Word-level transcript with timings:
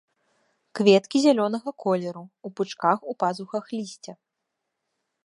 Кветкі 0.77 1.17
зялёнага 1.25 1.69
колеру, 1.83 2.23
у 2.49 2.53
пучках 2.61 2.97
у 3.13 3.15
пазухах 3.25 3.65
лісця. 3.77 4.13